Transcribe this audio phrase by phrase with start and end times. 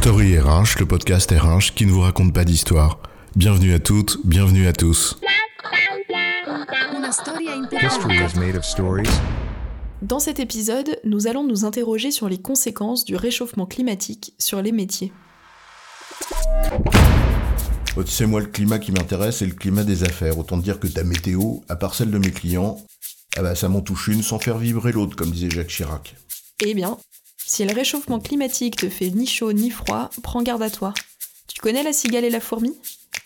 [0.00, 3.00] Story RH, le podcast RH qui ne vous raconte pas d'histoire.
[3.36, 5.20] Bienvenue à toutes, bienvenue à tous.
[10.00, 14.72] Dans cet épisode, nous allons nous interroger sur les conséquences du réchauffement climatique sur les
[14.72, 15.12] métiers.
[17.94, 20.38] Oh, tu sais, moi, le climat qui m'intéresse, c'est le climat des affaires.
[20.38, 22.78] Autant dire que ta météo, à part celle de mes clients,
[23.36, 26.16] ah bah, ça m'en touche une sans faire vibrer l'autre, comme disait Jacques Chirac.
[26.64, 26.96] Eh bien,
[27.50, 30.94] si le réchauffement climatique te fait ni chaud ni froid, prends garde à toi.
[31.48, 32.72] Tu connais la cigale et la fourmi?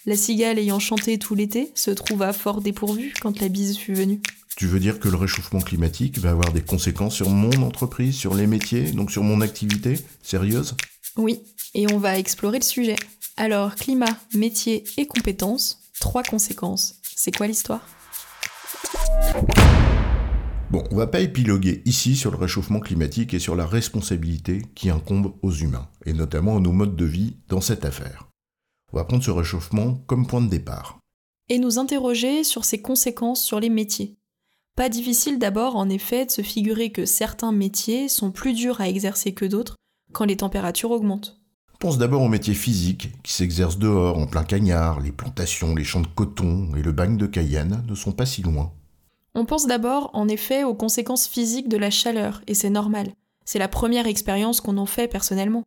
[0.06, 4.22] La cigale ayant chanté tout l'été se trouva fort dépourvue quand la bise fut venue.
[4.56, 8.34] Tu veux dire que le réchauffement climatique va avoir des conséquences sur mon entreprise, sur
[8.34, 10.74] les métiers, donc sur mon activité Sérieuse?
[11.18, 11.40] Oui,
[11.74, 12.96] et on va explorer le sujet.
[13.36, 16.94] Alors, climat, métier et compétences, trois conséquences.
[17.14, 17.86] C'est quoi l'histoire?
[20.74, 24.90] Bon, on va pas épiloguer ici sur le réchauffement climatique et sur la responsabilité qui
[24.90, 28.28] incombe aux humains, et notamment à nos modes de vie dans cette affaire.
[28.92, 30.98] On va prendre ce réchauffement comme point de départ.
[31.48, 34.16] Et nous interroger sur ses conséquences sur les métiers.
[34.74, 38.88] Pas difficile d'abord en effet de se figurer que certains métiers sont plus durs à
[38.88, 39.76] exercer que d'autres
[40.12, 41.40] quand les températures augmentent.
[41.78, 46.00] Pense d'abord aux métiers physiques qui s'exercent dehors en plein cagnard, les plantations, les champs
[46.00, 48.72] de coton et le bagne de Cayenne ne sont pas si loin.
[49.36, 53.08] On pense d'abord, en effet, aux conséquences physiques de la chaleur, et c'est normal.
[53.44, 55.64] C'est la première expérience qu'on en fait personnellement,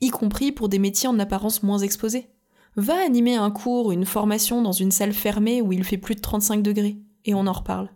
[0.00, 2.28] y compris pour des métiers en apparence moins exposés.
[2.76, 6.14] Va animer un cours ou une formation dans une salle fermée où il fait plus
[6.14, 6.96] de 35 degrés,
[7.26, 7.90] et on en reparle.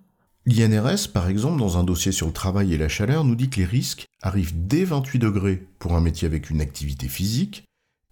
[0.44, 3.58] L'INRS, par exemple, dans un dossier sur le travail et la chaleur, nous dit que
[3.58, 7.64] les risques arrivent dès 28 degrés pour un métier avec une activité physique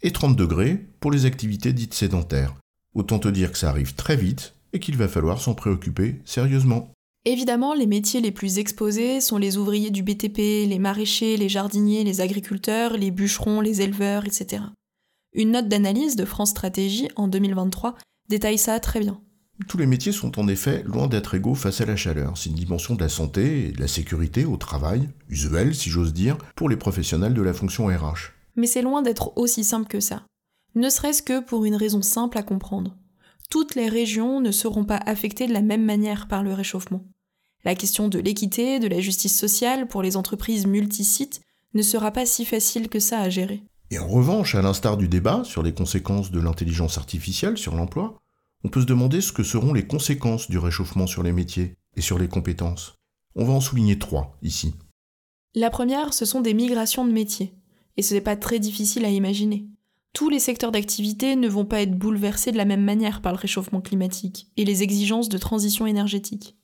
[0.02, 2.54] et 30 degrés pour les activités dites sédentaires.
[2.94, 6.90] Autant te dire que ça arrive très vite et qu'il va falloir s'en préoccuper sérieusement.
[7.24, 12.04] Évidemment, les métiers les plus exposés sont les ouvriers du BTP, les maraîchers, les jardiniers,
[12.04, 14.64] les agriculteurs, les bûcherons, les éleveurs, etc.
[15.32, 17.94] Une note d'analyse de France Stratégie en 2023
[18.28, 19.20] détaille ça très bien.
[19.68, 22.36] Tous les métiers sont en effet loin d'être égaux face à la chaleur.
[22.36, 26.12] C'est une dimension de la santé et de la sécurité au travail, usuelle si j'ose
[26.12, 28.32] dire, pour les professionnels de la fonction RH.
[28.56, 30.24] Mais c'est loin d'être aussi simple que ça.
[30.74, 32.96] Ne serait-ce que pour une raison simple à comprendre.
[33.54, 37.04] Toutes les régions ne seront pas affectées de la même manière par le réchauffement.
[37.64, 41.40] La question de l'équité, de la justice sociale pour les entreprises multisites
[41.72, 43.62] ne sera pas si facile que ça à gérer.
[43.92, 48.18] Et en revanche, à l'instar du débat sur les conséquences de l'intelligence artificielle sur l'emploi,
[48.64, 52.00] on peut se demander ce que seront les conséquences du réchauffement sur les métiers et
[52.00, 52.96] sur les compétences.
[53.36, 54.74] On va en souligner trois ici.
[55.54, 57.54] La première, ce sont des migrations de métiers.
[57.96, 59.68] Et ce n'est pas très difficile à imaginer.
[60.14, 63.38] Tous les secteurs d'activité ne vont pas être bouleversés de la même manière par le
[63.38, 66.56] réchauffement climatique et les exigences de transition énergétique.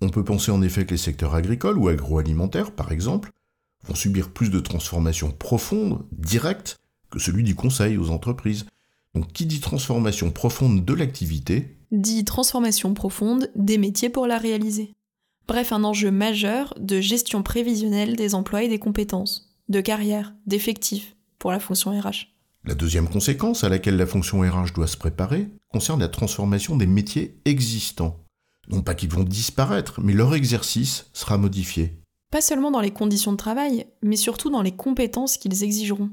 [0.00, 3.32] On peut penser en effet que les secteurs agricoles ou agroalimentaires, par exemple,
[3.84, 6.78] vont subir plus de transformations profondes, directes,
[7.10, 8.64] que celui du conseil aux entreprises.
[9.14, 14.94] Donc qui dit transformation profonde de l'activité Dit transformation profonde des métiers pour la réaliser.
[15.46, 21.14] Bref, un enjeu majeur de gestion prévisionnelle des emplois et des compétences, de carrière, d'effectifs
[21.38, 22.35] pour la fonction RH.
[22.66, 26.86] La deuxième conséquence à laquelle la fonction RH doit se préparer concerne la transformation des
[26.86, 28.26] métiers existants
[28.68, 32.00] non pas qu'ils vont disparaître, mais leur exercice sera modifié.
[32.30, 36.10] Pas seulement dans les conditions de travail, mais surtout dans les compétences qu'ils exigeront.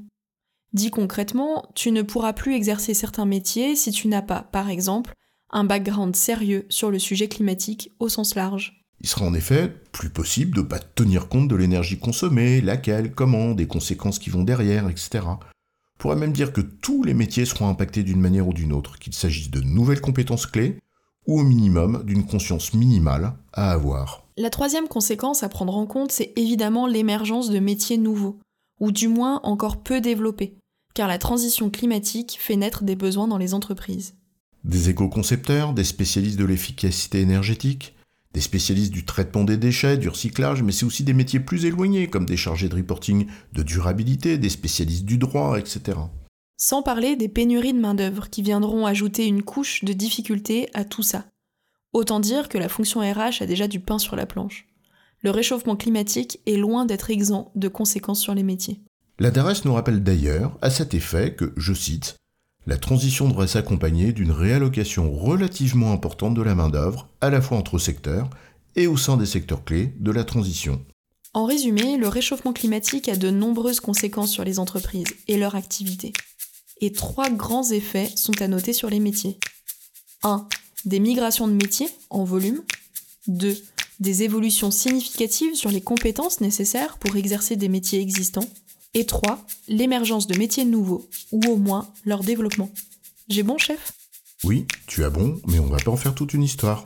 [0.72, 5.14] Dit concrètement, tu ne pourras plus exercer certains métiers si tu n'as pas, par exemple,
[5.50, 8.80] un background sérieux sur le sujet climatique au sens large.
[9.00, 13.12] Il sera en effet plus possible de ne pas tenir compte de l'énergie consommée, laquelle,
[13.12, 15.20] comment, des conséquences qui vont derrière, etc.
[15.96, 18.98] On pourrait même dire que tous les métiers seront impactés d'une manière ou d'une autre,
[18.98, 20.78] qu'il s'agisse de nouvelles compétences clés
[21.26, 24.26] ou au minimum d'une conscience minimale à avoir.
[24.36, 28.38] La troisième conséquence à prendre en compte, c'est évidemment l'émergence de métiers nouveaux,
[28.80, 30.58] ou du moins encore peu développés,
[30.94, 34.14] car la transition climatique fait naître des besoins dans les entreprises.
[34.64, 37.94] Des éco-concepteurs, des spécialistes de l'efficacité énergétique,
[38.34, 42.08] des spécialistes du traitement des déchets, du recyclage, mais c'est aussi des métiers plus éloignés,
[42.08, 45.98] comme des chargés de reporting de durabilité, des spécialistes du droit, etc.
[46.56, 51.02] Sans parler des pénuries de main-d'œuvre qui viendront ajouter une couche de difficulté à tout
[51.02, 51.24] ça.
[51.92, 54.66] Autant dire que la fonction RH a déjà du pain sur la planche.
[55.22, 58.80] Le réchauffement climatique est loin d'être exempt de conséquences sur les métiers.
[59.20, 62.16] La DARES nous rappelle d'ailleurs à cet effet que, je cite,
[62.66, 67.78] la transition devrait s'accompagner d'une réallocation relativement importante de la main-d'œuvre, à la fois entre
[67.78, 68.30] secteurs
[68.76, 70.84] et au sein des secteurs clés de la transition.
[71.32, 76.12] En résumé, le réchauffement climatique a de nombreuses conséquences sur les entreprises et leur activité
[76.80, 79.38] et trois grands effets sont à noter sur les métiers.
[80.22, 80.46] 1.
[80.84, 82.62] Des migrations de métiers en volume.
[83.26, 83.56] 2.
[84.00, 88.48] Des évolutions significatives sur les compétences nécessaires pour exercer des métiers existants.
[88.96, 89.44] Et 3.
[89.66, 92.70] L'émergence de métiers nouveaux, ou au moins leur développement.
[93.28, 93.92] J'ai bon, chef?
[94.44, 96.84] Oui, tu as bon, mais on va pas en faire toute une histoire.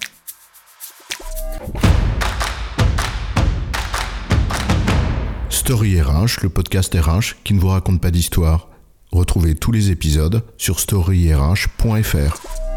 [5.51, 8.71] Story RH, le podcast RH qui ne vous raconte pas d'histoire.
[9.13, 12.68] Retrouvez tous les épisodes sur storyrh.fr.